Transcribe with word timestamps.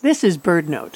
This 0.00 0.22
is 0.22 0.38
BirdNote. 0.38 0.94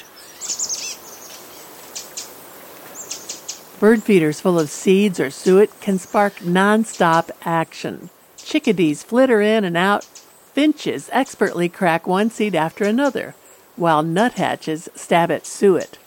Bird 3.81 4.01
feeders 4.01 4.39
full 4.39 4.57
of 4.57 4.69
seeds 4.69 5.19
or 5.19 5.29
suet 5.29 5.77
can 5.81 5.99
spark 5.99 6.35
nonstop 6.35 7.29
action. 7.43 8.09
Chickadees 8.37 9.03
flitter 9.03 9.41
in 9.41 9.65
and 9.65 9.75
out. 9.75 10.05
Finches 10.05 11.09
expertly 11.11 11.67
crack 11.67 12.07
one 12.07 12.29
seed 12.29 12.55
after 12.55 12.85
another, 12.85 13.35
while 13.75 14.03
nuthatches 14.03 14.87
stab 14.95 15.29
at 15.31 15.45
suet. 15.45 15.97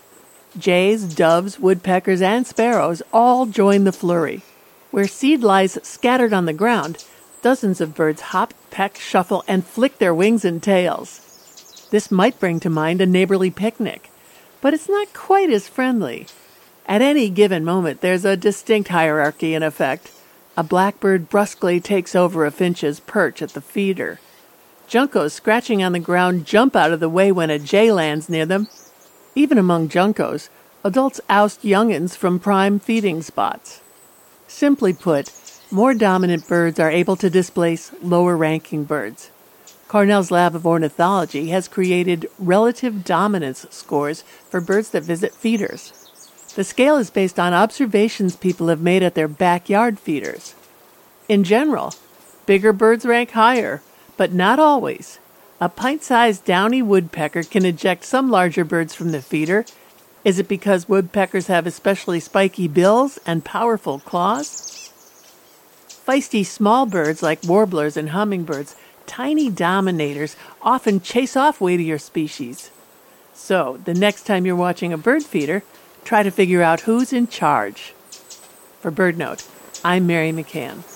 Jays, 0.56 1.04
doves, 1.04 1.60
woodpeckers, 1.60 2.22
and 2.22 2.46
sparrows 2.46 3.02
all 3.12 3.44
join 3.44 3.84
the 3.84 3.92
flurry. 3.92 4.40
Where 4.90 5.06
seed 5.06 5.42
lies 5.42 5.78
scattered 5.82 6.32
on 6.32 6.46
the 6.46 6.54
ground, 6.54 7.04
dozens 7.42 7.82
of 7.82 7.94
birds 7.94 8.22
hop, 8.32 8.54
peck, 8.70 8.96
shuffle, 8.96 9.44
and 9.46 9.66
flick 9.66 9.98
their 9.98 10.14
wings 10.14 10.46
and 10.46 10.62
tails. 10.62 11.25
This 11.90 12.10
might 12.10 12.40
bring 12.40 12.58
to 12.60 12.70
mind 12.70 13.00
a 13.00 13.06
neighborly 13.06 13.50
picnic, 13.50 14.10
but 14.60 14.74
it's 14.74 14.88
not 14.88 15.12
quite 15.12 15.50
as 15.50 15.68
friendly. 15.68 16.26
At 16.86 17.02
any 17.02 17.30
given 17.30 17.64
moment, 17.64 18.00
there's 18.00 18.24
a 18.24 18.36
distinct 18.36 18.88
hierarchy 18.88 19.54
in 19.54 19.62
effect. 19.62 20.10
A 20.56 20.62
blackbird 20.62 21.28
brusquely 21.28 21.80
takes 21.80 22.14
over 22.14 22.44
a 22.44 22.50
finch's 22.50 23.00
perch 23.00 23.42
at 23.42 23.50
the 23.50 23.60
feeder. 23.60 24.18
Juncos 24.88 25.32
scratching 25.32 25.82
on 25.82 25.92
the 25.92 25.98
ground 25.98 26.46
jump 26.46 26.74
out 26.74 26.92
of 26.92 27.00
the 27.00 27.08
way 27.08 27.30
when 27.30 27.50
a 27.50 27.58
jay 27.58 27.92
lands 27.92 28.28
near 28.28 28.46
them. 28.46 28.68
Even 29.34 29.58
among 29.58 29.88
juncos, 29.88 30.48
adults 30.84 31.20
oust 31.28 31.62
youngins 31.62 32.16
from 32.16 32.38
prime 32.40 32.78
feeding 32.78 33.20
spots. 33.20 33.80
Simply 34.48 34.92
put, 34.92 35.32
more 35.70 35.94
dominant 35.94 36.48
birds 36.48 36.78
are 36.78 36.90
able 36.90 37.16
to 37.16 37.28
displace 37.28 37.92
lower 38.00 38.36
ranking 38.36 38.84
birds. 38.84 39.30
Cornell's 39.88 40.32
Lab 40.32 40.56
of 40.56 40.66
Ornithology 40.66 41.50
has 41.50 41.68
created 41.68 42.28
relative 42.38 43.04
dominance 43.04 43.66
scores 43.70 44.22
for 44.50 44.60
birds 44.60 44.90
that 44.90 45.04
visit 45.04 45.32
feeders. 45.32 45.92
The 46.56 46.64
scale 46.64 46.96
is 46.96 47.10
based 47.10 47.38
on 47.38 47.52
observations 47.52 48.34
people 48.34 48.68
have 48.68 48.80
made 48.80 49.02
at 49.02 49.14
their 49.14 49.28
backyard 49.28 50.00
feeders. 50.00 50.54
In 51.28 51.44
general, 51.44 51.94
bigger 52.46 52.72
birds 52.72 53.04
rank 53.04 53.32
higher, 53.32 53.82
but 54.16 54.32
not 54.32 54.58
always. 54.58 55.20
A 55.60 55.68
pint 55.68 56.02
sized 56.02 56.44
downy 56.44 56.82
woodpecker 56.82 57.44
can 57.44 57.64
eject 57.64 58.04
some 58.04 58.30
larger 58.30 58.64
birds 58.64 58.94
from 58.94 59.12
the 59.12 59.22
feeder. 59.22 59.64
Is 60.24 60.38
it 60.38 60.48
because 60.48 60.88
woodpeckers 60.88 61.46
have 61.46 61.66
especially 61.66 62.18
spiky 62.18 62.66
bills 62.66 63.18
and 63.24 63.44
powerful 63.44 64.00
claws? 64.00 64.90
Feisty 66.06 66.44
small 66.44 66.86
birds 66.86 67.22
like 67.22 67.44
warblers 67.44 67.96
and 67.96 68.10
hummingbirds 68.10 68.76
tiny 69.06 69.50
dominators 69.50 70.36
often 70.62 71.00
chase 71.00 71.36
off 71.36 71.60
weightier 71.60 71.98
species. 71.98 72.70
So, 73.34 73.78
the 73.84 73.94
next 73.94 74.24
time 74.24 74.46
you're 74.46 74.56
watching 74.56 74.92
a 74.92 74.98
bird 74.98 75.22
feeder, 75.22 75.62
try 76.04 76.22
to 76.22 76.30
figure 76.30 76.62
out 76.62 76.80
who's 76.80 77.12
in 77.12 77.28
charge. 77.28 77.94
For 78.80 78.90
BirdNote, 78.90 79.48
I'm 79.84 80.06
Mary 80.06 80.32
McCann. 80.32 80.95